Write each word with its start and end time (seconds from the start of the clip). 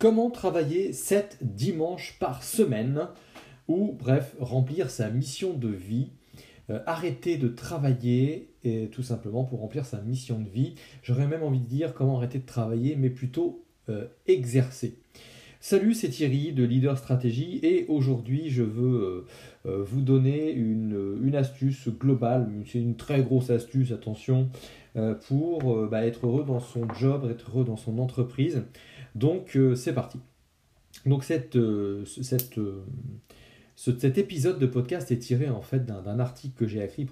Comment 0.00 0.30
travailler 0.30 0.94
7 0.94 1.36
dimanches 1.42 2.16
par 2.18 2.42
semaine 2.42 3.08
ou 3.68 3.94
bref, 3.98 4.34
remplir 4.40 4.88
sa 4.88 5.10
mission 5.10 5.52
de 5.52 5.68
vie, 5.68 6.08
euh, 6.70 6.80
arrêter 6.86 7.36
de 7.36 7.48
travailler 7.48 8.48
et 8.64 8.88
tout 8.90 9.02
simplement 9.02 9.44
pour 9.44 9.60
remplir 9.60 9.84
sa 9.84 10.00
mission 10.00 10.40
de 10.40 10.48
vie. 10.48 10.74
J'aurais 11.02 11.26
même 11.26 11.42
envie 11.42 11.60
de 11.60 11.66
dire 11.66 11.92
comment 11.92 12.16
arrêter 12.16 12.38
de 12.38 12.46
travailler 12.46 12.96
mais 12.96 13.10
plutôt 13.10 13.62
euh, 13.90 14.06
exercer. 14.26 14.96
Salut, 15.60 15.92
c'est 15.92 16.08
Thierry 16.08 16.54
de 16.54 16.64
Leader 16.64 16.96
Stratégie 16.96 17.60
et 17.62 17.84
aujourd'hui 17.88 18.48
je 18.48 18.62
veux 18.62 19.26
euh, 19.66 19.84
vous 19.84 20.00
donner 20.00 20.50
une, 20.50 21.34
astuce 21.34 21.90
globale, 21.90 22.48
c'est 22.64 22.78
une 22.78 22.96
très 22.96 23.22
grosse 23.22 23.50
astuce, 23.50 23.92
attention, 23.92 24.48
pour 25.26 25.86
bah, 25.88 26.06
être 26.06 26.26
heureux 26.26 26.44
dans 26.44 26.60
son 26.60 26.88
job, 26.94 27.28
être 27.30 27.50
heureux 27.50 27.64
dans 27.64 27.76
son 27.76 27.98
entreprise. 27.98 28.62
Donc 29.14 29.58
c'est 29.74 29.94
parti. 29.94 30.18
Donc 31.06 31.24
cette, 31.24 31.56
cet 33.80 34.18
épisode 34.18 34.58
de 34.58 34.66
podcast 34.66 35.10
est 35.10 35.18
tiré 35.18 35.48
en 35.48 35.62
fait 35.62 35.86
d'un 35.86 36.20
article 36.20 36.54
que 36.54 36.66
j'ai 36.66 36.84
écrit 36.84 37.06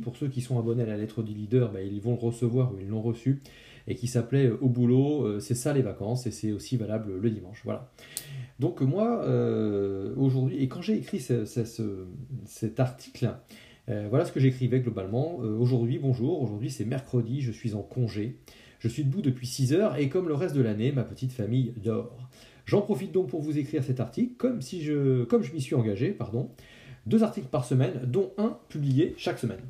pour, 0.00 0.16
ceux 0.16 0.28
qui 0.28 0.40
sont 0.40 0.58
abonnés 0.58 0.84
à 0.84 0.86
la 0.86 0.96
lettre 0.96 1.22
du 1.22 1.34
leader, 1.34 1.70
bah, 1.70 1.82
ils 1.82 2.00
vont 2.00 2.12
le 2.12 2.18
recevoir 2.18 2.72
ou 2.72 2.78
ils 2.80 2.88
l'ont 2.88 3.02
reçu, 3.02 3.42
et 3.86 3.94
qui 3.94 4.06
s'appelait 4.06 4.46
euh, 4.46 4.56
Au 4.62 4.70
boulot, 4.70 5.26
euh, 5.26 5.38
c'est 5.38 5.54
ça 5.54 5.74
les 5.74 5.82
vacances, 5.82 6.26
et 6.26 6.30
c'est 6.30 6.50
aussi 6.50 6.78
valable 6.78 7.18
le 7.20 7.30
dimanche. 7.30 7.60
Voilà. 7.62 7.90
Donc 8.58 8.80
moi, 8.80 9.22
euh, 9.24 10.14
aujourd'hui, 10.16 10.56
et 10.62 10.68
quand 10.68 10.80
j'ai 10.80 10.96
écrit 10.96 11.20
cet 11.20 12.80
article, 12.80 13.34
voilà 13.88 14.24
ce 14.24 14.32
que 14.32 14.40
j'écrivais 14.40 14.80
globalement. 14.80 15.36
aujourd'hui, 15.36 15.98
bonjour, 15.98 16.42
aujourd'hui 16.42 16.70
c'est 16.70 16.84
mercredi, 16.84 17.40
je 17.40 17.50
suis 17.50 17.74
en 17.74 17.82
congé, 17.82 18.36
je 18.80 18.88
suis 18.88 19.04
debout 19.04 19.22
depuis 19.22 19.46
6 19.46 19.72
heures, 19.72 19.96
et 19.96 20.08
comme 20.08 20.28
le 20.28 20.34
reste 20.34 20.54
de 20.54 20.62
l'année, 20.62 20.92
ma 20.92 21.04
petite 21.04 21.32
famille 21.32 21.72
dort. 21.82 22.28
J'en 22.66 22.82
profite 22.82 23.12
donc 23.12 23.28
pour 23.28 23.40
vous 23.40 23.58
écrire 23.58 23.82
cet 23.82 23.98
article, 23.98 24.34
comme, 24.36 24.60
si 24.60 24.82
je, 24.82 25.24
comme 25.24 25.42
je 25.42 25.52
m'y 25.52 25.60
suis 25.60 25.74
engagé, 25.74 26.10
pardon. 26.10 26.50
Deux 27.06 27.22
articles 27.22 27.48
par 27.48 27.64
semaine, 27.64 28.02
dont 28.04 28.32
un 28.36 28.58
publié 28.68 29.14
chaque 29.16 29.38
semaine. 29.38 29.62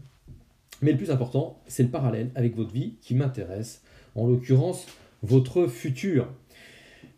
Mais 0.83 0.91
le 0.91 0.98
plus 0.98 1.12
important, 1.12 1.62
c'est 1.69 1.84
le 1.84 1.91
parallèle 1.91 2.31
avec 2.34 2.56
votre 2.56 2.73
vie 2.73 2.95
qui 3.00 3.15
m'intéresse, 3.15 3.83
en 4.17 4.27
l'occurrence 4.27 4.87
votre 5.23 5.67
futur. 5.67 6.28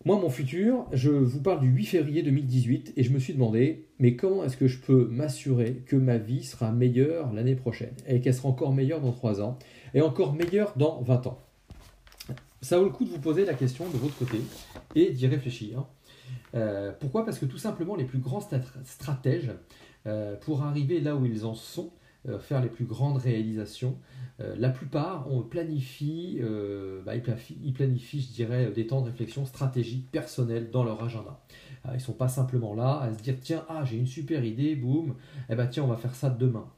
Moi, 0.06 0.18
mon 0.18 0.30
futur, 0.30 0.86
je 0.92 1.10
vous 1.10 1.42
parle 1.42 1.60
du 1.60 1.68
8 1.68 1.84
février 1.84 2.22
2018 2.22 2.94
et 2.96 3.02
je 3.02 3.12
me 3.12 3.18
suis 3.18 3.34
demandé, 3.34 3.86
mais 3.98 4.16
comment 4.16 4.42
est-ce 4.42 4.56
que 4.56 4.66
je 4.66 4.78
peux 4.78 5.06
m'assurer 5.10 5.82
que 5.86 5.94
ma 5.94 6.16
vie 6.16 6.42
sera 6.42 6.72
meilleure 6.72 7.34
l'année 7.34 7.54
prochaine 7.54 7.92
et 8.06 8.22
qu'elle 8.22 8.32
sera 8.32 8.48
encore 8.48 8.72
meilleure 8.72 9.02
dans 9.02 9.12
3 9.12 9.42
ans 9.42 9.58
et 9.92 10.00
encore 10.00 10.32
meilleure 10.32 10.72
dans 10.78 11.02
20 11.02 11.26
ans? 11.26 11.38
Ça 12.62 12.78
vaut 12.78 12.84
le 12.84 12.90
coup 12.90 13.04
de 13.04 13.10
vous 13.10 13.18
poser 13.18 13.44
la 13.44 13.52
question 13.52 13.90
de 13.90 13.98
votre 13.98 14.16
côté 14.16 14.40
et 14.94 15.10
d'y 15.10 15.26
réfléchir. 15.26 15.84
Euh, 16.54 16.92
pourquoi? 16.98 17.26
Parce 17.26 17.38
que 17.38 17.44
tout 17.44 17.58
simplement, 17.58 17.94
les 17.94 18.04
plus 18.04 18.20
grands 18.20 18.40
stratèges, 18.84 19.52
euh, 20.06 20.34
pour 20.36 20.62
arriver 20.62 21.00
là 21.00 21.14
où 21.14 21.26
ils 21.26 21.44
en 21.44 21.54
sont, 21.54 21.90
faire 22.40 22.60
les 22.60 22.68
plus 22.68 22.84
grandes 22.84 23.16
réalisations, 23.16 23.96
la 24.38 24.68
plupart 24.68 25.28
planifie, 25.48 26.38
bah, 27.04 27.14
ils, 27.14 27.72
planifient, 27.72 28.20
je 28.20 28.32
dirais, 28.32 28.70
des 28.72 28.86
temps 28.86 29.00
de 29.00 29.06
réflexion 29.06 29.46
stratégique 29.46 30.10
personnelle 30.10 30.70
dans 30.70 30.84
leur 30.84 31.02
agenda. 31.02 31.40
ils 31.86 31.94
ne 31.94 31.98
sont 31.98 32.12
pas 32.12 32.28
simplement 32.28 32.74
là 32.74 33.00
à 33.00 33.12
se 33.14 33.22
dire 33.22 33.36
tiens, 33.40 33.64
ah, 33.68 33.84
j'ai 33.84 33.96
une 33.96 34.06
super 34.06 34.44
idée, 34.44 34.76
boum, 34.76 35.14
eh 35.48 35.54
ben 35.54 35.66
tiens, 35.66 35.84
on 35.84 35.88
va 35.88 35.96
faire 35.96 36.14
ça 36.14 36.28
demain. 36.30 36.70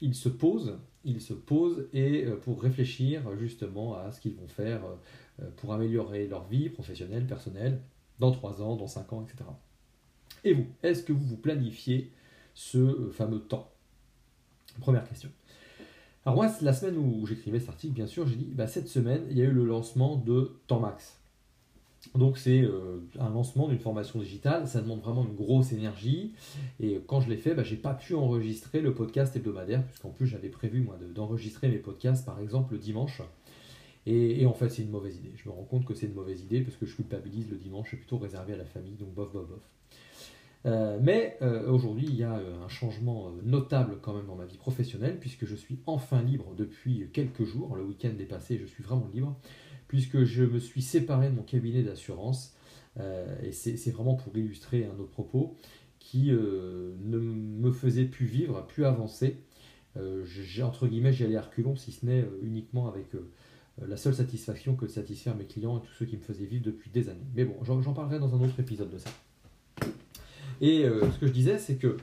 ils 0.00 0.14
se 0.14 0.28
posent 0.28 0.78
ils 1.04 1.20
se 1.20 1.34
posent 1.34 1.86
et 1.92 2.24
euh, 2.24 2.36
pour 2.36 2.62
réfléchir 2.62 3.22
justement 3.36 3.96
à 3.96 4.10
ce 4.10 4.20
qu'ils 4.20 4.34
vont 4.34 4.48
faire 4.48 4.82
euh, 5.40 5.50
pour 5.56 5.72
améliorer 5.72 6.26
leur 6.26 6.46
vie 6.46 6.70
professionnelle, 6.70 7.26
personnelle, 7.26 7.80
dans 8.18 8.30
3 8.30 8.62
ans, 8.62 8.76
dans 8.76 8.86
5 8.86 9.12
ans, 9.12 9.24
etc. 9.24 9.48
Et 10.44 10.54
vous, 10.54 10.66
est-ce 10.82 11.02
que 11.02 11.12
vous 11.12 11.24
vous 11.24 11.36
planifiez 11.36 12.12
ce 12.54 12.78
euh, 12.78 13.10
fameux 13.10 13.40
temps? 13.40 13.73
Première 14.80 15.08
question. 15.08 15.30
Alors 16.26 16.36
moi, 16.36 16.50
la 16.62 16.72
semaine 16.72 16.96
où 16.96 17.26
j'écrivais 17.26 17.60
cet 17.60 17.68
article, 17.68 17.92
bien 17.92 18.06
sûr, 18.06 18.26
j'ai 18.26 18.36
dit, 18.36 18.48
bah, 18.50 18.66
cette 18.66 18.88
semaine, 18.88 19.24
il 19.30 19.36
y 19.36 19.42
a 19.42 19.44
eu 19.44 19.52
le 19.52 19.64
lancement 19.64 20.16
de 20.16 20.56
Temps 20.66 20.80
Max. 20.80 21.18
Donc 22.14 22.38
c'est 22.38 22.60
euh, 22.60 22.98
un 23.18 23.30
lancement 23.30 23.68
d'une 23.68 23.78
formation 23.78 24.18
digitale, 24.20 24.68
ça 24.68 24.80
demande 24.80 25.00
vraiment 25.00 25.24
une 25.24 25.34
grosse 25.34 25.72
énergie. 25.72 26.32
Et 26.80 27.00
quand 27.06 27.20
je 27.20 27.30
l'ai 27.30 27.36
fait, 27.36 27.54
bah, 27.54 27.62
j'ai 27.62 27.76
pas 27.76 27.94
pu 27.94 28.14
enregistrer 28.14 28.80
le 28.80 28.94
podcast 28.94 29.34
hebdomadaire, 29.36 29.84
puisqu'en 29.84 30.10
plus 30.10 30.26
j'avais 30.26 30.48
prévu 30.48 30.80
moi 30.80 30.98
d'enregistrer 31.14 31.68
mes 31.68 31.78
podcasts 31.78 32.24
par 32.24 32.40
exemple 32.40 32.74
le 32.74 32.78
dimanche. 32.78 33.22
Et, 34.06 34.44
en 34.44 34.52
fait 34.52 34.68
c'est 34.68 34.82
une 34.82 34.90
mauvaise 34.90 35.16
idée. 35.16 35.32
Je 35.36 35.48
me 35.48 35.54
rends 35.54 35.64
compte 35.64 35.86
que 35.86 35.94
c'est 35.94 36.06
une 36.06 36.14
mauvaise 36.14 36.42
idée 36.42 36.60
parce 36.60 36.76
que 36.76 36.84
je 36.84 36.94
culpabilise 36.94 37.50
le 37.50 37.56
dimanche, 37.56 37.88
c'est 37.90 37.96
plutôt 37.96 38.18
réservé 38.18 38.52
à 38.52 38.56
la 38.56 38.66
famille, 38.66 38.96
donc 38.96 39.14
bof 39.14 39.32
bof 39.32 39.48
bof. 39.48 39.60
Euh, 40.66 40.98
mais 41.02 41.36
euh, 41.42 41.70
aujourd'hui, 41.70 42.06
il 42.08 42.16
y 42.16 42.22
a 42.22 42.34
un 42.34 42.68
changement 42.68 43.30
notable 43.42 43.98
quand 44.00 44.14
même 44.14 44.26
dans 44.26 44.36
ma 44.36 44.46
vie 44.46 44.56
professionnelle, 44.56 45.18
puisque 45.18 45.44
je 45.44 45.54
suis 45.54 45.78
enfin 45.86 46.22
libre 46.22 46.54
depuis 46.56 47.08
quelques 47.12 47.44
jours. 47.44 47.76
Le 47.76 47.84
week-end 47.84 48.12
est 48.18 48.24
passé, 48.24 48.58
je 48.58 48.66
suis 48.66 48.82
vraiment 48.82 49.08
libre 49.12 49.38
puisque 49.88 50.24
je 50.24 50.42
me 50.42 50.58
suis 50.58 50.82
séparé 50.82 51.30
de 51.30 51.34
mon 51.34 51.42
cabinet 51.42 51.82
d'assurance, 51.82 52.56
euh, 52.98 53.36
et 53.42 53.52
c'est 53.52 53.90
vraiment 53.90 54.14
pour 54.14 54.36
illustrer 54.36 54.86
un 54.86 54.98
autre 54.98 55.10
propos, 55.10 55.56
qui 55.98 56.32
euh, 56.32 56.94
ne 57.00 57.18
me 57.18 57.70
faisait 57.72 58.04
plus 58.04 58.26
vivre, 58.26 58.66
plus 58.66 58.84
avancer. 58.84 59.38
Euh, 59.96 60.24
entre 60.62 60.88
guillemets, 60.88 61.12
j'y 61.12 61.24
allais 61.24 61.36
à 61.36 61.42
reculons, 61.42 61.76
si 61.76 61.92
ce 61.92 62.04
n'est 62.04 62.26
uniquement 62.42 62.88
avec 62.88 63.06
la 63.78 63.96
seule 63.96 64.14
satisfaction 64.14 64.76
que 64.76 64.84
de 64.84 64.90
satisfaire 64.90 65.36
mes 65.36 65.46
clients 65.46 65.78
et 65.78 65.86
tous 65.86 65.94
ceux 65.94 66.06
qui 66.06 66.16
me 66.16 66.22
faisaient 66.22 66.46
vivre 66.46 66.64
depuis 66.64 66.90
des 66.90 67.08
années. 67.08 67.26
Mais 67.34 67.44
bon, 67.44 67.62
j'en 67.62 67.92
parlerai 67.92 68.18
dans 68.18 68.34
un 68.34 68.40
autre 68.44 68.58
épisode 68.58 68.90
de 68.90 68.98
ça. 68.98 69.10
Et 70.66 70.84
ce 70.84 71.18
que 71.18 71.26
je 71.26 71.32
disais, 71.32 71.58
c'est 71.58 71.74
que 71.74 71.98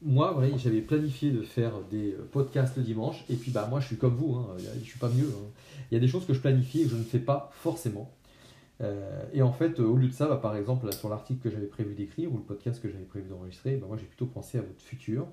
moi, 0.00 0.38
j'avais 0.56 0.80
planifié 0.80 1.30
de 1.30 1.42
faire 1.42 1.72
des 1.90 2.14
podcasts 2.32 2.78
le 2.78 2.82
dimanche, 2.82 3.24
et 3.28 3.34
puis 3.36 3.50
bah 3.50 3.66
moi, 3.68 3.80
je 3.80 3.88
suis 3.88 3.96
comme 3.96 4.14
vous, 4.14 4.34
hein, 4.36 4.56
je 4.78 4.84
suis 4.84 4.98
pas 4.98 5.10
mieux. 5.10 5.28
Hein. 5.28 5.50
Il 5.90 5.94
y 5.94 5.96
a 5.98 6.00
des 6.00 6.08
choses 6.08 6.26
que 6.26 6.32
je 6.32 6.40
planifie 6.40 6.80
et 6.80 6.84
que 6.84 6.90
je 6.90 6.96
ne 6.96 7.02
fais 7.02 7.18
pas 7.18 7.50
forcément. 7.52 8.10
Euh, 8.80 9.24
et 9.32 9.42
en 9.42 9.52
fait, 9.52 9.80
au 9.80 9.96
lieu 9.96 10.08
de 10.08 10.12
ça, 10.12 10.26
bah, 10.26 10.36
par 10.36 10.56
exemple, 10.56 10.92
sur 10.92 11.08
l'article 11.08 11.40
que 11.40 11.50
j'avais 11.50 11.66
prévu 11.66 11.94
d'écrire 11.94 12.32
ou 12.32 12.36
le 12.36 12.42
podcast 12.42 12.82
que 12.82 12.88
j'avais 12.88 13.04
prévu 13.04 13.28
d'enregistrer, 13.28 13.76
bah, 13.76 13.86
moi 13.86 13.96
j'ai 13.96 14.06
plutôt 14.06 14.26
pensé 14.26 14.58
à 14.58 14.62
votre 14.62 14.82
futur. 14.82 15.26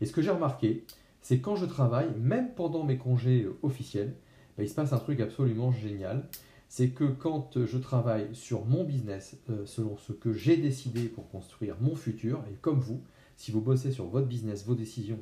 Et 0.00 0.06
ce 0.06 0.12
que 0.12 0.22
j'ai 0.22 0.30
remarqué, 0.30 0.84
c'est 1.20 1.40
quand 1.40 1.56
je 1.56 1.66
travaille, 1.66 2.08
même 2.20 2.50
pendant 2.54 2.84
mes 2.84 2.98
congés 2.98 3.48
officiels, 3.62 4.14
bah, 4.56 4.64
il 4.64 4.68
se 4.68 4.74
passe 4.74 4.92
un 4.92 4.98
truc 4.98 5.20
absolument 5.20 5.72
génial. 5.72 6.28
C'est 6.76 6.88
que 6.88 7.04
quand 7.04 7.64
je 7.66 7.78
travaille 7.78 8.26
sur 8.32 8.64
mon 8.64 8.82
business, 8.82 9.36
euh, 9.48 9.64
selon 9.64 9.96
ce 9.96 10.12
que 10.12 10.32
j'ai 10.32 10.56
décidé 10.56 11.02
pour 11.04 11.28
construire 11.28 11.76
mon 11.80 11.94
futur, 11.94 12.42
et 12.50 12.54
comme 12.54 12.80
vous, 12.80 13.00
si 13.36 13.52
vous 13.52 13.60
bossez 13.60 13.92
sur 13.92 14.06
votre 14.06 14.26
business, 14.26 14.66
vos 14.66 14.74
décisions 14.74 15.20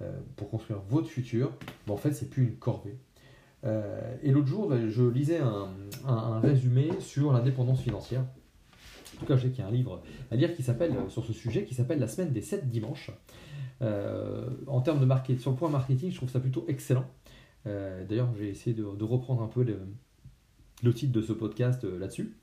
euh, 0.00 0.16
pour 0.36 0.48
construire 0.48 0.78
votre 0.88 1.08
futur, 1.08 1.50
en 1.88 1.96
fait, 1.96 2.12
c'est 2.12 2.30
plus 2.30 2.44
une 2.44 2.54
corvée. 2.54 2.94
Euh, 3.64 4.16
et 4.22 4.30
l'autre 4.30 4.46
jour, 4.46 4.68
ben, 4.68 4.88
je 4.88 5.02
lisais 5.02 5.40
un, 5.40 6.38
résumé 6.38 6.88
sur 7.00 7.32
l'indépendance 7.32 7.80
financière. 7.80 8.24
En 9.16 9.18
tout 9.18 9.26
cas, 9.26 9.34
je 9.36 9.42
sais 9.42 9.50
qu'il 9.50 9.64
y 9.64 9.66
a 9.66 9.66
un 9.66 9.72
livre 9.72 10.04
à 10.30 10.36
lire 10.36 10.54
qui 10.54 10.62
s'appelle 10.62 10.94
sur 11.08 11.24
ce 11.24 11.32
sujet, 11.32 11.64
qui 11.64 11.74
s'appelle 11.74 11.98
La 11.98 12.06
semaine 12.06 12.32
des 12.32 12.42
7 12.42 12.68
dimanches. 12.68 13.10
Euh, 13.82 14.48
en 14.68 14.80
termes 14.80 15.00
de 15.00 15.04
marketing, 15.06 15.40
sur 15.40 15.50
le 15.50 15.56
point 15.56 15.68
marketing, 15.68 16.12
je 16.12 16.16
trouve 16.16 16.30
ça 16.30 16.38
plutôt 16.38 16.64
excellent. 16.68 17.06
Euh, 17.66 18.04
d'ailleurs, 18.04 18.28
j'ai 18.38 18.50
essayé 18.50 18.76
de, 18.76 19.04
reprendre 19.04 19.42
un 19.42 19.48
peu 19.48 19.64
le, 19.64 19.80
titre 20.90 21.12
de 21.12 21.22
ce 21.22 21.32
podcast 21.32 21.84
là-dessus 21.84 22.34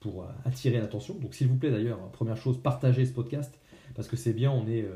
pour 0.00 0.26
attirer 0.44 0.78
l'attention. 0.78 1.14
Donc, 1.14 1.34
s'il 1.34 1.48
vous 1.48 1.56
plaît, 1.56 1.70
d'ailleurs, 1.70 1.98
première 2.12 2.36
chose, 2.36 2.58
partagez 2.62 3.04
ce 3.04 3.12
podcast 3.12 3.52
parce 3.94 4.08
que 4.08 4.16
c'est 4.16 4.32
bien, 4.32 4.50
on 4.50 4.66
est 4.68 4.86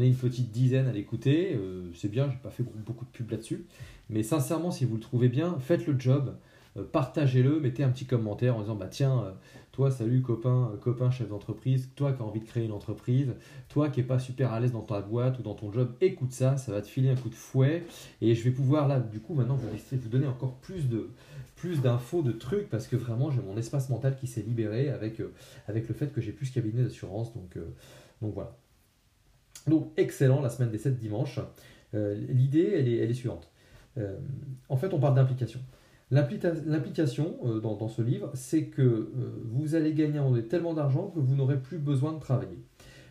est 0.00 0.06
une 0.06 0.14
petite 0.14 0.50
dizaine 0.50 0.86
à 0.86 0.92
l'écouter, 0.92 1.58
c'est 1.94 2.10
bien, 2.10 2.30
j'ai 2.30 2.38
pas 2.38 2.50
fait 2.50 2.62
beaucoup 2.62 3.04
de 3.04 3.10
pub 3.10 3.30
là-dessus. 3.30 3.66
Mais 4.10 4.22
sincèrement, 4.22 4.70
si 4.70 4.84
vous 4.84 4.94
le 4.94 5.00
trouvez 5.00 5.28
bien, 5.28 5.58
faites 5.58 5.86
le 5.86 5.98
job, 5.98 6.28
euh, 6.28 6.32
partagez-le, 6.82 7.60
mettez 7.60 7.84
un 7.84 7.90
petit 7.90 8.04
commentaire 8.04 8.56
en 8.56 8.60
disant 8.60 8.74
bah 8.74 8.88
tiens, 8.88 9.22
euh, 9.24 9.30
toi 9.72 9.90
salut 9.90 10.22
copain, 10.22 10.70
euh, 10.72 10.76
copain 10.76 11.10
chef 11.10 11.28
d'entreprise, 11.28 11.90
toi 11.94 12.12
qui 12.12 12.22
as 12.22 12.24
envie 12.24 12.40
de 12.40 12.44
créer 12.44 12.64
une 12.64 12.72
entreprise, 12.72 13.34
toi 13.68 13.88
qui 13.88 14.00
n'es 14.00 14.06
pas 14.06 14.18
super 14.18 14.52
à 14.52 14.60
l'aise 14.60 14.72
dans 14.72 14.82
ta 14.82 15.00
boîte 15.00 15.38
ou 15.38 15.42
dans 15.42 15.54
ton 15.54 15.72
job, 15.72 15.92
écoute 16.00 16.32
ça, 16.32 16.56
ça 16.56 16.72
va 16.72 16.82
te 16.82 16.88
filer 16.88 17.10
un 17.10 17.16
coup 17.16 17.28
de 17.28 17.34
fouet 17.34 17.84
et 18.20 18.34
je 18.34 18.42
vais 18.42 18.50
pouvoir 18.50 18.88
là 18.88 19.00
du 19.00 19.20
coup 19.20 19.34
maintenant 19.34 19.56
vous, 19.56 19.68
vous 19.68 20.08
donner 20.08 20.26
encore 20.26 20.54
plus 20.56 20.88
de 20.88 21.10
plus 21.56 21.80
d'infos, 21.80 22.22
de 22.22 22.32
trucs 22.32 22.68
parce 22.68 22.88
que 22.88 22.96
vraiment 22.96 23.30
j'ai 23.30 23.40
mon 23.40 23.56
espace 23.56 23.88
mental 23.88 24.16
qui 24.16 24.26
s'est 24.26 24.42
libéré 24.42 24.90
avec, 24.90 25.22
avec 25.68 25.88
le 25.88 25.94
fait 25.94 26.12
que 26.12 26.20
j'ai 26.20 26.32
plus 26.32 26.50
cabinet 26.50 26.82
d'assurance 26.82 27.32
donc, 27.34 27.56
donc 28.20 28.34
voilà. 28.34 28.56
Donc 29.68 29.92
excellent 29.96 30.42
la 30.42 30.50
semaine 30.50 30.70
des 30.70 30.78
7 30.78 30.98
dimanches. 30.98 31.40
L'idée 31.92 32.72
elle 32.74 32.88
est, 32.88 32.96
elle 32.96 33.10
est 33.10 33.14
suivante. 33.14 33.48
Euh, 33.98 34.16
en 34.68 34.76
fait, 34.76 34.92
on 34.92 34.98
parle 34.98 35.14
d'implication. 35.14 35.60
L'implication 36.10 37.36
euh, 37.44 37.60
dans, 37.60 37.88
ce 37.88 38.02
livre, 38.02 38.30
c'est 38.34 38.66
que 38.66 38.82
euh, 38.82 39.42
vous 39.50 39.74
allez 39.74 39.94
gagner 39.94 40.20
tellement 40.48 40.74
d'argent 40.74 41.10
que 41.14 41.20
vous 41.20 41.34
n'aurez 41.34 41.58
plus 41.58 41.78
besoin 41.78 42.12
de 42.12 42.18
travailler. 42.18 42.58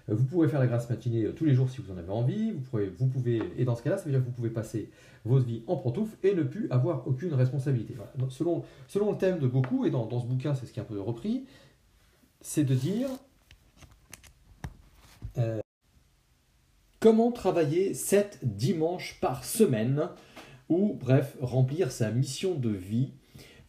vous 0.08 0.24
pouvez 0.26 0.48
faire 0.48 0.60
la 0.60 0.68
grâce 0.68 0.90
matinée 0.90 1.28
tous 1.36 1.46
les 1.46 1.54
jours 1.54 1.70
si 1.70 1.82
vous 1.82 1.92
en 1.92 1.98
avez 1.98 2.12
envie. 2.12 2.52
Vous 2.52 2.80
vous 2.98 3.08
pouvez 3.08 3.42
et 3.58 3.66
dans 3.66 3.76
ce 3.76 3.84
cas-là, 3.84 3.98
ça 3.98 4.06
veut 4.06 4.12
dire 4.12 4.20
que 4.20 4.26
vous 4.26 4.32
pouvez 4.32 4.50
passer 4.50 4.90
votre 5.26 5.46
vie 5.46 5.64
en 5.68 5.78
pantoufle 5.78 6.16
et 6.24 6.34
ne 6.34 6.44
plus 6.44 6.70
avoir 6.70 7.08
aucune 7.08 7.34
responsabilité. 7.34 7.96
selon, 8.30 8.64
le 8.96 9.18
thème 9.18 9.40
de 9.40 9.48
beaucoup, 9.48 9.86
et 9.86 9.90
dans, 9.90 10.06
dans 10.06 10.20
ce 10.20 10.28
bouquin, 10.28 10.54
c'est 10.54 10.66
ce 10.66 10.74
qui 10.74 10.80
est 10.80 10.84
un 10.84 10.86
peu 10.86 11.00
repris, 11.00 11.46
c'est 12.42 12.66
de 12.66 12.76
dire 12.76 13.08
euh, 15.38 15.62
comment 17.00 17.32
travailler 17.32 17.94
7 17.94 18.40
dimanches 18.44 19.18
par 19.20 19.44
semaine, 19.44 20.10
ou 20.70 20.98
bref, 21.00 21.38
remplir 21.42 21.92
sa 21.92 22.12
mission 22.12 22.56
de 22.56 22.70
vie, 22.70 23.12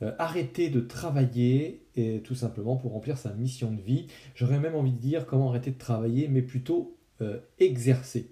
euh, 0.02 0.12
arrêter 0.18 0.70
de 0.70 0.80
travailler 0.80 1.82
et 1.96 2.20
tout 2.24 2.34
simplement 2.34 2.76
pour 2.76 2.92
remplir 2.92 3.18
sa 3.18 3.32
mission 3.32 3.72
de 3.72 3.80
vie. 3.80 4.06
J'aurais 4.34 4.58
même 4.58 4.74
envie 4.74 4.92
de 4.92 4.98
dire 4.98 5.26
comment 5.26 5.50
arrêter 5.50 5.70
de 5.70 5.78
travailler, 5.78 6.28
mais 6.28 6.42
plutôt 6.42 6.96
euh, 7.20 7.38
exercer. 7.58 8.30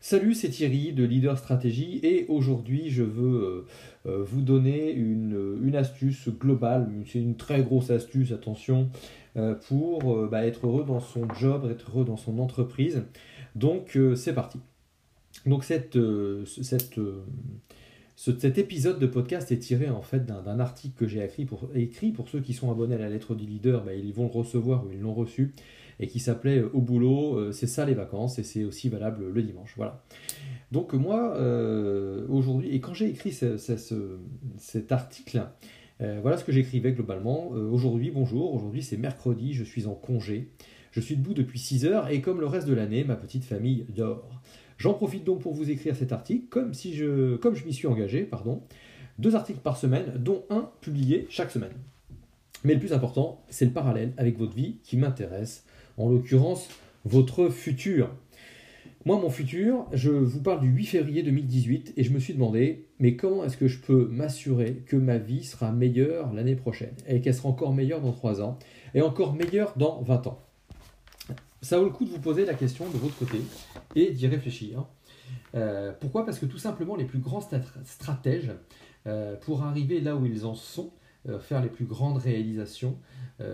Salut, 0.00 0.34
c'est 0.34 0.48
Thierry 0.48 0.92
de 0.92 1.04
Leader 1.04 1.38
Stratégie 1.38 2.00
et 2.02 2.26
aujourd'hui 2.28 2.90
je 2.90 3.04
veux 3.04 3.66
vous 4.04 4.40
donner 4.40 4.90
une, 4.90 5.76
astuce 5.76 6.28
globale, 6.28 6.90
c'est 7.06 7.20
une 7.20 7.36
très 7.36 7.62
grosse 7.62 7.90
astuce, 7.90 8.32
attention, 8.32 8.90
euh, 9.38 9.54
pour 9.54 10.14
euh, 10.14 10.28
bah, 10.30 10.46
être 10.46 10.66
heureux 10.66 10.84
dans 10.84 11.00
son 11.00 11.26
job, 11.32 11.66
être 11.70 11.90
heureux 11.90 12.04
dans 12.04 12.18
son 12.18 12.38
entreprise. 12.38 13.02
Donc 13.54 13.96
euh, 13.96 14.14
c'est 14.14 14.34
parti. 14.34 14.58
Donc 15.46 15.64
cette, 15.64 15.98
cette, 16.44 17.00
cet 18.30 18.58
épisode 18.58 18.98
de 18.98 19.06
podcast 19.06 19.50
est 19.50 19.58
tiré 19.58 19.88
en 19.88 20.02
fait 20.02 20.24
d'un 20.24 20.60
article 20.60 20.94
que 20.96 21.06
j'ai 21.08 21.24
écrit 21.74 22.12
pour, 22.12 22.28
ceux 22.28 22.40
qui 22.40 22.54
sont 22.54 22.70
abonnés 22.70 22.94
à 22.94 22.98
la 22.98 23.08
lettre 23.08 23.34
du 23.34 23.46
leader, 23.46 23.84
bah, 23.84 23.94
ils 23.94 24.12
vont 24.12 24.24
le 24.24 24.30
recevoir 24.30 24.86
ou 24.86 24.92
ils 24.92 25.00
l'ont 25.00 25.14
reçu, 25.14 25.54
et 25.98 26.06
qui 26.06 26.20
s'appelait 26.20 26.62
Au 26.62 26.80
boulot, 26.80 27.52
c'est 27.52 27.66
ça 27.66 27.84
les 27.84 27.94
vacances, 27.94 28.38
et 28.38 28.44
c'est 28.44 28.64
aussi 28.64 28.88
valable 28.88 29.28
le 29.28 29.42
dimanche. 29.42 29.74
Voilà. 29.76 30.04
Donc 30.70 30.94
moi, 30.94 31.36
aujourd'hui, 32.28 32.70
et 32.70 32.80
quand 32.80 32.94
j'ai 32.94 33.08
écrit 33.08 33.32
cet 33.32 34.92
article, 34.92 35.42
euh, 36.02 36.18
voilà 36.20 36.36
ce 36.36 36.44
que 36.44 36.52
j'écrivais 36.52 36.92
globalement. 36.92 37.52
Euh, 37.54 37.68
aujourd'hui, 37.70 38.10
bonjour, 38.10 38.54
aujourd'hui 38.54 38.82
c'est 38.82 38.96
mercredi, 38.96 39.54
je 39.54 39.64
suis 39.64 39.86
en 39.86 39.94
congé. 39.94 40.50
Je 40.90 41.00
suis 41.00 41.16
debout 41.16 41.32
depuis 41.32 41.58
6 41.58 41.86
heures 41.86 42.08
et 42.10 42.20
comme 42.20 42.40
le 42.40 42.46
reste 42.46 42.68
de 42.68 42.74
l'année, 42.74 43.04
ma 43.04 43.16
petite 43.16 43.44
famille 43.44 43.86
dort. 43.88 44.42
J'en 44.78 44.94
profite 44.94 45.24
donc 45.24 45.40
pour 45.40 45.54
vous 45.54 45.70
écrire 45.70 45.96
cet 45.96 46.12
article, 46.12 46.46
comme, 46.48 46.74
si 46.74 46.94
je, 46.94 47.36
comme 47.36 47.54
je 47.54 47.64
m'y 47.64 47.72
suis 47.72 47.86
engagé, 47.86 48.22
pardon. 48.22 48.62
Deux 49.18 49.34
articles 49.34 49.60
par 49.60 49.76
semaine, 49.76 50.12
dont 50.18 50.44
un 50.50 50.70
publié 50.80 51.26
chaque 51.28 51.50
semaine. 51.50 51.72
Mais 52.64 52.74
le 52.74 52.80
plus 52.80 52.92
important, 52.92 53.42
c'est 53.48 53.64
le 53.64 53.72
parallèle 53.72 54.12
avec 54.16 54.38
votre 54.38 54.54
vie 54.54 54.76
qui 54.84 54.96
m'intéresse, 54.96 55.64
en 55.98 56.08
l'occurrence 56.08 56.68
votre 57.04 57.48
futur. 57.48 58.10
Moi, 59.04 59.18
mon 59.18 59.30
futur, 59.30 59.86
je 59.92 60.10
vous 60.10 60.40
parle 60.40 60.60
du 60.60 60.68
8 60.68 60.86
février 60.86 61.22
2018 61.24 61.94
et 61.96 62.04
je 62.04 62.12
me 62.12 62.20
suis 62.20 62.34
demandé, 62.34 62.86
mais 63.00 63.16
comment 63.16 63.42
est-ce 63.44 63.56
que 63.56 63.66
je 63.66 63.80
peux 63.80 64.06
m'assurer 64.06 64.84
que 64.86 64.94
ma 64.94 65.18
vie 65.18 65.42
sera 65.42 65.72
meilleure 65.72 66.32
l'année 66.32 66.54
prochaine? 66.54 66.94
Et 67.08 67.20
qu'elle 67.20 67.34
sera 67.34 67.48
encore 67.48 67.74
meilleure 67.74 68.00
dans 68.00 68.12
3 68.12 68.40
ans? 68.42 68.60
Et 68.94 69.02
encore 69.02 69.34
meilleure 69.34 69.74
dans 69.76 70.02
20 70.02 70.28
ans? 70.28 70.40
Ça 71.62 71.78
vaut 71.78 71.84
le 71.84 71.90
coup 71.90 72.04
de 72.04 72.10
vous 72.10 72.18
poser 72.18 72.44
la 72.44 72.54
question 72.54 72.90
de 72.90 72.98
votre 72.98 73.16
côté 73.16 73.40
et 73.94 74.10
d'y 74.10 74.26
réfléchir. 74.26 74.84
Euh, 75.54 75.92
pourquoi? 76.00 76.26
Parce 76.26 76.40
que 76.40 76.46
tout 76.46 76.58
simplement, 76.58 76.96
les 76.96 77.04
plus 77.04 77.20
grands 77.20 77.40
stratèges, 77.84 78.50
euh, 79.06 79.36
pour 79.36 79.62
arriver 79.62 80.00
là 80.00 80.16
où 80.16 80.26
ils 80.26 80.44
en 80.44 80.54
sont, 80.54 80.92
euh, 81.28 81.38
faire 81.38 81.62
les 81.62 81.68
plus 81.68 81.84
grandes 81.84 82.18
réalisations, 82.18 82.98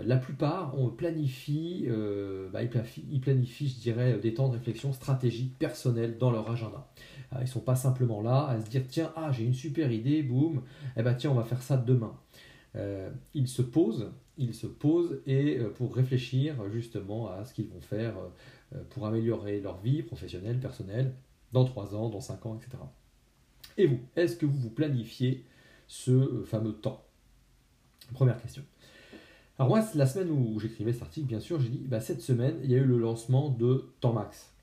la 0.05 0.17
plupart 0.17 0.75
bah, 0.75 2.61
ils 2.61 2.67
planifient, 3.21 3.69
je 3.69 3.79
dirais, 3.79 4.19
des 4.19 4.35
temps 4.35 4.49
de 4.49 4.53
réflexion 4.53 4.93
stratégique 4.93 5.57
personnelle 5.57 6.19
dans 6.19 6.29
leur 6.29 6.51
agenda. 6.51 6.91
Euh, 7.33 7.37
ils 7.39 7.45
ne 7.45 7.47
sont 7.47 7.59
pas 7.59 7.75
simplement 7.75 8.21
là 8.21 8.45
à 8.49 8.61
se 8.61 8.69
dire 8.69 8.83
tiens, 8.87 9.11
ah, 9.15 9.31
j'ai 9.31 9.45
une 9.45 9.55
super 9.55 9.91
idée, 9.91 10.21
boum, 10.21 10.61
eh 10.95 11.01
ben 11.01 11.15
tiens, 11.15 11.31
on 11.31 11.35
va 11.35 11.43
faire 11.43 11.63
ça 11.63 11.75
demain. 11.75 12.13
ils 13.33 13.47
se 13.47 13.63
posent, 13.63 14.11
ils 14.39 14.55
se 14.55 14.65
posent 14.65 15.21
et 15.27 15.59
pour 15.75 15.95
réfléchir 15.95 16.55
justement 16.71 17.29
à 17.29 17.45
ce 17.45 17.53
qu'ils 17.53 17.67
vont 17.67 17.81
faire 17.81 18.15
pour 18.89 19.05
améliorer 19.05 19.61
leur 19.61 19.79
vie 19.79 20.01
professionnelle, 20.01 20.59
personnelle, 20.59 21.13
dans 21.51 21.65
3 21.65 21.95
ans, 21.95 22.09
dans 22.09 22.21
5 22.21 22.45
ans, 22.45 22.55
etc. 22.55 22.81
Et 23.77 23.85
vous, 23.85 23.99
est-ce 24.15 24.35
que 24.35 24.45
vous 24.45 24.57
vous 24.57 24.69
planifiez 24.69 25.45
ce 25.87 26.43
fameux 26.45 26.73
temps? 26.73 27.03
Première 28.13 28.41
question. 28.41 28.63
Alors 29.57 29.69
moi, 29.69 29.83
la 29.95 30.05
semaine 30.05 30.31
où 30.31 30.59
j'écrivais 30.59 30.93
cet 30.93 31.01
article, 31.01 31.27
bien 31.27 31.39
sûr, 31.39 31.59
j'ai 31.59 31.69
dit, 31.69 31.83
bah, 31.85 31.99
cette 31.99 32.21
semaine, 32.21 32.55
il 32.63 32.71
y 32.71 32.75
a 32.75 32.77
eu 32.77 32.85
le 32.85 32.97
lancement 32.97 33.49
de 33.49 33.89
Temps 33.99 34.13
Max. 34.13 34.53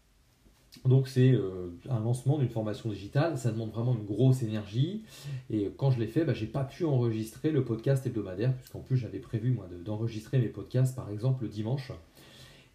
Donc 0.85 1.09
c'est 1.09 1.33
euh, 1.33 1.71
un 1.89 2.01
lancement 2.01 2.39
d'une 2.39 2.49
formation 2.49 2.91
digitale, 2.91 3.39
ça 3.39 3.51
demande 3.51 3.71
vraiment 3.71 3.95
une 3.95 4.05
grosse 4.05 4.43
énergie. 4.43 5.03
Et 5.51 5.71
quand 5.77 5.91
je 5.91 5.99
l'ai 5.99 6.07
fait, 6.07 6.25
bah, 6.25 6.35
j'ai 6.35 6.47
pas 6.47 6.65
pu 6.65 6.85
enregistrer 6.85 7.51
le 7.51 7.65
podcast 7.65 8.07
hebdomadaire, 8.07 8.55
puisqu'en 8.57 8.81
plus 8.81 8.97
j'avais 8.97 9.19
prévu 9.19 9.51
moi 9.51 9.69
d'enregistrer 9.85 10.39
mes 10.39 10.49
podcasts 10.49 10.95
par 10.95 11.11
exemple 11.11 11.45
le 11.45 11.49
dimanche. 11.49 11.93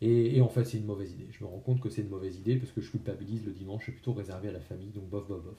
Et, 0.04 0.42
en 0.42 0.50
fait 0.50 0.66
c'est 0.66 0.78
une 0.78 0.86
mauvaise 0.86 1.12
idée. 1.12 1.28
Je 1.32 1.44
me 1.44 1.50
rends 1.50 1.60
compte 1.60 1.80
que 1.80 1.90
c'est 1.90 2.02
une 2.02 2.10
mauvaise 2.10 2.36
idée 2.38 2.56
parce 2.56 2.72
que 2.72 2.82
je 2.82 2.90
culpabilise 2.90 3.46
le 3.46 3.52
dimanche, 3.52 3.84
c'est 3.86 3.92
plutôt 3.92 4.14
réservé 4.14 4.50
à 4.50 4.52
la 4.52 4.60
famille, 4.60 4.90
donc 4.90 5.08
bof 5.10 5.28
bof 5.28 5.44
bof. 5.44 5.56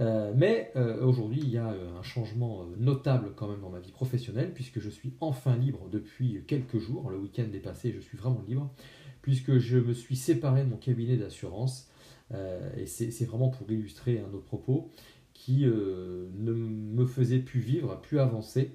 Euh, 0.00 0.32
mais 0.34 0.72
euh, 0.76 1.04
aujourd'hui, 1.04 1.40
il 1.42 1.50
y 1.50 1.58
a 1.58 1.68
un 1.68 2.02
changement 2.02 2.64
notable 2.78 3.32
quand 3.36 3.48
même 3.48 3.60
dans 3.60 3.68
ma 3.68 3.80
vie 3.80 3.92
professionnelle, 3.92 4.52
puisque 4.54 4.80
je 4.80 4.88
suis 4.88 5.12
enfin 5.20 5.56
libre 5.56 5.88
depuis 5.90 6.42
quelques 6.46 6.78
jours. 6.78 7.10
Le 7.10 7.18
week-end 7.18 7.46
est 7.52 7.60
passé, 7.60 7.92
je 7.94 8.00
suis 8.00 8.16
vraiment 8.16 8.42
libre, 8.48 8.70
puisque 9.22 9.58
je 9.58 9.78
me 9.78 9.92
suis 9.92 10.16
séparé 10.16 10.64
de 10.64 10.68
mon 10.68 10.76
cabinet 10.76 11.16
d'assurance. 11.16 11.88
et 12.76 12.86
c'est 12.86 13.24
vraiment 13.24 13.48
pour 13.48 13.70
illustrer 13.70 14.20
un 14.20 14.32
autre 14.34 14.44
propos 14.44 14.90
qui 15.34 15.64
ne 15.64 16.52
me 16.52 17.06
faisait 17.06 17.38
plus 17.38 17.60
vivre, 17.60 18.00
plus 18.00 18.18
avancer. 18.20 18.72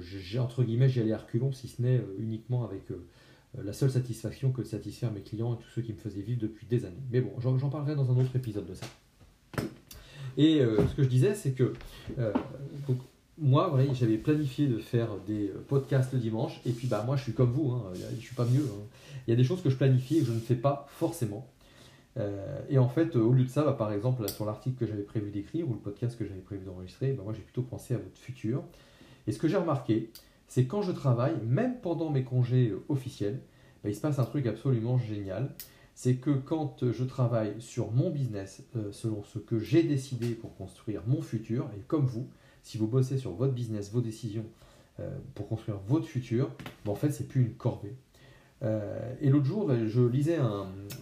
j'ai 0.00 0.38
entre 0.38 0.64
guillemets, 0.64 0.88
j'y 0.88 1.00
allais 1.00 1.12
à 1.12 1.18
reculons, 1.18 1.52
si 1.52 1.68
ce 1.68 1.82
n'est 1.82 2.00
uniquement 2.18 2.64
avec 2.64 2.82
la 3.62 3.72
seule 3.72 3.90
satisfaction 3.90 4.52
que 4.52 4.62
de 4.62 4.66
satisfaire 4.66 5.12
mes 5.12 5.20
clients 5.20 5.54
et 5.54 5.58
tous 5.58 5.68
ceux 5.74 5.82
qui 5.82 5.92
me 5.92 5.98
faisaient 5.98 6.22
vivre 6.22 6.40
depuis 6.40 6.66
des 6.66 6.84
années. 6.84 7.02
Mais 7.10 7.20
bon, 7.20 7.32
j'en 7.40 7.68
parlerai 7.68 7.94
dans 7.94 8.10
un 8.10 8.16
autre 8.16 8.34
épisode 8.36 8.66
de 8.66 8.74
ça. 8.74 8.86
Et 10.36 10.60
euh, 10.60 10.78
ce 10.88 10.94
que 10.94 11.02
je 11.02 11.08
disais, 11.08 11.34
c'est 11.34 11.52
que 11.52 11.74
euh, 12.18 12.32
moi, 13.38 13.76
j'avais 13.92 14.16
planifié 14.16 14.66
de 14.66 14.78
faire 14.78 15.08
des 15.26 15.48
euh, 15.48 15.64
podcasts 15.68 16.12
le 16.12 16.18
dimanche, 16.18 16.60
et 16.64 16.70
puis 16.70 16.88
bah, 16.88 17.02
moi, 17.06 17.16
je 17.16 17.24
suis 17.24 17.32
comme 17.32 17.52
vous, 17.52 17.72
hein, 17.72 17.92
je 17.94 18.20
suis 18.20 18.34
pas 18.34 18.46
mieux. 18.46 18.64
Hein. 18.64 18.86
Il 19.26 19.30
y 19.30 19.32
a 19.32 19.36
des 19.36 19.44
choses 19.44 19.62
que 19.62 19.70
je 19.70 19.76
planifie 19.76 20.18
et 20.18 20.20
que 20.20 20.26
je 20.26 20.32
ne 20.32 20.40
fais 20.40 20.54
pas 20.54 20.86
forcément. 20.88 21.48
et 22.68 22.78
en 22.78 22.88
fait, 22.88 23.16
au 23.16 23.32
lieu 23.32 23.44
de 23.44 23.48
ça, 23.48 23.62
bah, 23.62 23.72
par 23.72 23.92
exemple, 23.92 24.28
sur 24.28 24.44
l'article 24.44 24.76
que 24.76 24.86
j'avais 24.86 25.02
prévu 25.02 25.30
d'écrire 25.30 25.68
ou 25.68 25.72
le 25.72 25.78
podcast 25.78 26.18
que 26.18 26.26
j'avais 26.26 26.40
prévu 26.40 26.64
d'enregistrer, 26.64 27.12
bah, 27.12 27.22
moi, 27.24 27.32
j'ai 27.32 27.42
plutôt 27.42 27.62
pensé 27.62 27.94
à 27.94 27.98
votre 27.98 28.18
futur. 28.18 28.62
Et 29.26 29.32
ce 29.32 29.38
que 29.38 29.48
j'ai 29.48 29.56
remarqué, 29.56 30.10
c'est 30.46 30.66
quand 30.66 30.82
je 30.82 30.92
travaille, 30.92 31.36
même 31.46 31.80
pendant 31.80 32.10
mes 32.10 32.24
congés 32.24 32.74
officiels, 32.88 33.40
il 33.84 33.94
se 33.94 34.00
passe 34.00 34.18
un 34.18 34.24
truc 34.24 34.46
absolument 34.46 34.98
génial 34.98 35.54
c'est 35.94 36.16
que 36.16 36.30
quand 36.30 36.90
je 36.90 37.04
travaille 37.04 37.54
sur 37.60 37.92
mon 37.92 38.10
business, 38.10 38.64
euh, 38.76 38.90
selon 38.92 39.22
ce 39.24 39.38
que 39.38 39.58
j'ai 39.58 39.82
décidé 39.82 40.30
pour 40.30 40.54
construire 40.56 41.02
mon 41.06 41.20
futur, 41.20 41.68
et 41.76 41.80
comme 41.86 42.06
vous, 42.06 42.28
si 42.62 42.78
vous 42.78 42.86
bossez 42.86 43.18
sur 43.18 43.32
votre 43.32 43.52
business, 43.52 43.92
vos 43.92 44.00
décisions 44.00 44.46
euh, 45.00 45.18
pour 45.34 45.48
construire 45.48 45.78
votre 45.86 46.06
futur, 46.06 46.50
en 46.86 46.94
fait, 46.94 47.10
c'est 47.10 47.28
plus 47.28 47.42
une 47.42 47.54
corvée. 47.54 47.94
Euh, 48.62 49.14
et 49.20 49.28
l'autre 49.28 49.46
jour, 49.46 49.70
je 49.86 50.00
lisais 50.02 50.38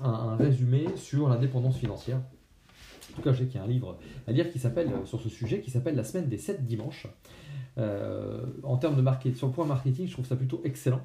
un, 0.02 0.37
résumé 0.37 0.87
sur 0.97 1.29
l'indépendance 1.29 1.76
financière. 1.76 2.19
En 3.12 3.17
tout 3.17 3.23
cas, 3.23 3.33
je 3.33 3.40
sais 3.40 3.47
qu'il 3.47 3.57
y 3.57 3.59
a 3.59 3.64
un 3.64 3.69
livre 3.69 3.99
à 4.26 4.33
lire 4.33 4.50
qui 4.50 4.59
s'appelle 4.59 4.90
sur 5.05 5.21
ce 5.21 5.29
sujet, 5.29 5.61
qui 5.61 5.71
s'appelle 5.71 5.97
La 5.97 6.05
semaine 6.05 6.29
des 6.29 6.38
7 6.38 6.64
dimanches. 6.64 7.07
en 7.76 8.76
termes 8.79 8.97
de 8.97 9.02
marketing, 9.02 9.37
sur 9.37 9.49
le 9.49 9.52
point 9.52 9.67
marketing, 9.67 10.07
je 10.07 10.12
trouve 10.12 10.26
ça 10.26 10.37
plutôt 10.37 10.61
excellent. 10.64 11.02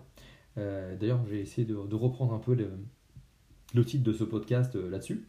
D'ailleurs, 0.56 1.20
j'ai 1.30 1.42
essayé 1.42 1.68
de, 1.68 1.96
reprendre 1.96 2.34
un 2.34 2.40
peu 2.40 2.54
le, 2.54 3.84
titre 3.84 4.04
de 4.04 4.14
ce 4.14 4.24
podcast 4.24 4.76
euh, 4.76 4.90
là-dessus 4.90 5.28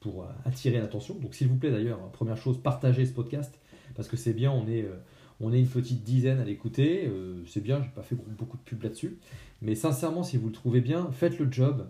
pour 0.00 0.22
euh, 0.22 0.26
attirer 0.44 0.78
l'attention. 0.78 1.14
Donc 1.14 1.34
s'il 1.34 1.48
vous 1.48 1.56
plaît 1.56 1.70
d'ailleurs, 1.70 1.98
première 2.10 2.36
chose, 2.36 2.60
partagez 2.60 3.06
ce 3.06 3.12
podcast 3.12 3.58
parce 3.94 4.08
que 4.08 4.16
c'est 4.16 4.32
bien, 4.32 4.50
on 4.50 4.66
est, 4.68 4.82
euh, 4.82 4.96
on 5.40 5.52
est 5.52 5.60
une 5.60 5.68
petite 5.68 6.02
dizaine 6.02 6.40
à 6.40 6.44
l'écouter, 6.44 7.10
c'est 7.46 7.62
bien, 7.62 7.82
j'ai 7.82 7.90
pas 7.90 8.02
fait 8.02 8.16
beaucoup 8.16 8.56
de 8.56 8.62
pub 8.62 8.82
là-dessus, 8.82 9.18
mais 9.62 9.74
sincèrement, 9.74 10.22
si 10.22 10.36
vous 10.36 10.48
le 10.48 10.52
trouvez 10.52 10.80
bien, 10.80 11.10
faites 11.12 11.38
le 11.38 11.50
job, 11.50 11.86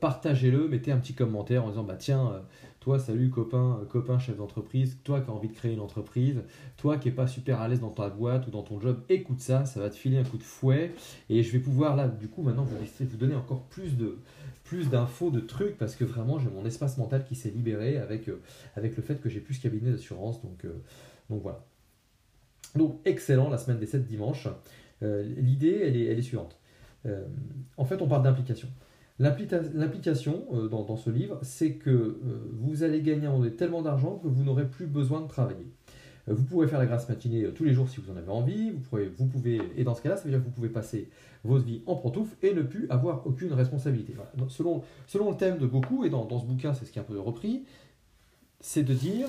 partagez-le, 0.00 0.68
mettez 0.68 0.92
un 0.92 0.98
petit 0.98 1.14
commentaire 1.14 1.64
en 1.64 1.70
disant 1.70 1.82
bah 1.82 1.96
tiens, 1.98 2.42
toi 2.80 2.98
salut 2.98 3.30
copain, 3.30 3.80
copain 3.90 4.18
chef 4.18 4.36
d'entreprise, 4.36 4.98
toi 5.04 5.20
qui 5.20 5.30
as 5.30 5.34
envie 5.34 5.48
de 5.48 5.54
créer 5.54 5.72
une 5.72 5.80
entreprise, 5.80 6.42
toi 6.76 6.96
qui 6.96 7.08
n'es 7.08 7.14
pas 7.14 7.26
super 7.26 7.60
à 7.60 7.68
l'aise 7.68 7.80
dans 7.80 7.90
ta 7.90 8.08
boîte 8.08 8.46
ou 8.46 8.50
dans 8.50 8.62
ton 8.62 8.80
job, 8.80 9.02
écoute 9.08 9.40
ça, 9.40 9.64
ça 9.64 9.80
va 9.80 9.90
te 9.90 9.96
filer 9.96 10.18
un 10.18 10.24
coup 10.24 10.38
de 10.38 10.42
fouet 10.42 10.92
et 11.28 11.42
je 11.42 11.52
vais 11.52 11.58
pouvoir 11.58 11.96
là 11.96 12.08
du 12.08 12.28
coup 12.28 12.42
maintenant 12.42 12.64
vous, 12.64 13.16
donner 13.16 13.34
encore 13.34 13.62
plus 13.64 13.96
de 13.96 14.18
plus 14.64 14.88
d'infos, 14.88 15.30
de 15.30 15.40
trucs, 15.40 15.76
parce 15.76 15.94
que 15.94 16.04
vraiment 16.04 16.38
j'ai 16.38 16.48
mon 16.48 16.64
espace 16.64 16.98
mental 16.98 17.24
qui 17.24 17.36
s'est 17.36 17.50
libéré 17.50 17.98
avec, 17.98 18.28
euh, 18.28 18.40
avec 18.76 18.96
le 18.96 19.02
fait 19.02 19.20
que 19.20 19.28
j'ai 19.28 19.40
plus 19.40 19.54
ce 19.54 19.62
cabinet 19.62 19.92
d'assurance. 19.92 20.42
Donc, 20.42 20.64
euh, 20.64 20.82
donc 21.30 21.42
voilà. 21.42 21.64
Donc 22.74 23.00
excellent 23.04 23.48
la 23.48 23.58
semaine 23.58 23.78
des 23.78 23.86
7 23.86 24.06
dimanches. 24.06 24.48
Euh, 25.02 25.22
l'idée, 25.36 25.80
elle 25.84 25.96
est, 25.96 26.04
elle 26.06 26.18
est 26.18 26.22
suivante. 26.22 26.58
en 27.76 27.84
fait, 27.84 28.00
on 28.00 28.08
parle 28.08 28.22
d'implication. 28.22 28.68
L'implication 29.20 30.44
euh, 30.52 30.68
dans, 30.68 30.82
dans, 30.82 30.96
ce 30.96 31.08
livre, 31.08 31.38
c'est 31.42 31.74
que 31.74 31.90
euh, 31.90 32.50
vous 32.54 32.82
allez 32.82 33.00
gagner 33.00 33.28
tellement 33.52 33.80
d'argent 33.80 34.16
que 34.16 34.26
vous 34.26 34.42
n'aurez 34.42 34.66
plus 34.66 34.86
besoin 34.86 35.20
de 35.20 35.28
travailler. 35.28 35.68
Euh, 36.28 36.34
vous 36.34 36.42
pourrez 36.42 36.66
faire 36.66 36.80
la 36.80 36.86
grâce 36.86 37.08
matinée 37.08 37.48
tous 37.54 37.62
les 37.62 37.72
jours 37.72 37.88
si 37.88 38.00
vous 38.00 38.10
en 38.10 38.16
avez 38.16 38.30
envie. 38.30 38.70
Vous 38.70 38.80
pouvez, 38.80 39.06
vous 39.06 39.26
pouvez, 39.26 39.60
et 39.76 39.84
dans 39.84 39.94
ce 39.94 40.02
cas-là, 40.02 40.16
ça 40.16 40.24
veut 40.24 40.30
dire 40.30 40.40
que 40.40 40.44
vous 40.44 40.50
pouvez 40.50 40.68
passer 40.68 41.08
votre 41.44 41.64
vie 41.64 41.82
en 41.86 41.94
pantoufle 41.94 42.34
et 42.42 42.54
ne 42.54 42.62
plus 42.62 42.90
avoir 42.90 43.24
aucune 43.24 43.52
responsabilité. 43.52 44.14
selon, 44.48 44.82
selon 45.06 45.30
le 45.30 45.36
thème 45.36 45.58
de 45.58 45.66
beaucoup, 45.66 46.04
et 46.04 46.10
dans, 46.10 46.24
dans 46.24 46.40
ce 46.40 46.46
bouquin, 46.46 46.74
c'est 46.74 46.84
ce 46.84 46.90
qui 46.90 46.98
est 46.98 47.02
un 47.02 47.04
peu 47.04 47.20
repris, 47.20 47.64
c'est 48.60 48.82
de 48.82 48.94
dire 48.94 49.28